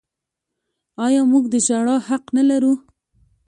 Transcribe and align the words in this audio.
آیا 1.05 1.21
موږ 1.31 1.43
د 1.53 1.55
ژړا 1.67 1.97
حق 2.07 2.25
نلرو؟ 2.35 2.73